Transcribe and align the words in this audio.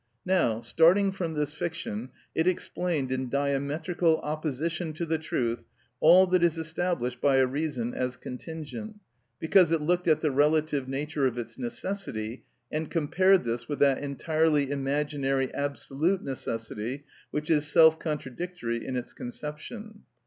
Now, 0.25 0.61
starting 0.61 1.11
from 1.11 1.35
this 1.35 1.53
fiction, 1.53 2.09
it 2.33 2.47
explained, 2.47 3.11
in 3.11 3.29
diametrical 3.29 4.17
opposition 4.21 4.93
to 4.93 5.05
the 5.05 5.19
truth, 5.19 5.65
all 5.99 6.25
that 6.25 6.41
is 6.41 6.57
established 6.57 7.21
by 7.21 7.35
a 7.35 7.45
reason 7.45 7.93
as 7.93 8.15
contingent, 8.17 8.95
because 9.37 9.69
it 9.69 9.79
looked 9.79 10.07
at 10.07 10.21
the 10.21 10.31
relative 10.31 10.87
nature 10.87 11.27
of 11.27 11.37
its 11.37 11.55
necessity 11.59 12.45
and 12.71 12.89
compared 12.89 13.43
this 13.43 13.67
with 13.69 13.77
that 13.81 13.99
entirely 13.99 14.71
imaginary 14.71 15.53
absolute 15.53 16.23
necessity, 16.23 17.03
which 17.29 17.51
is 17.51 17.67
self 17.71 17.99
contradictory 17.99 18.83
in 18.83 18.95
its 18.95 19.13
conception. 19.13 20.01